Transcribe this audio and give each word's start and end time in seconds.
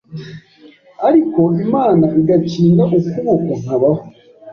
ariko 1.07 1.41
Imana 1.65 2.05
igakinga 2.19 2.83
ukuboko 2.97 3.51
nkabaho 3.61 4.01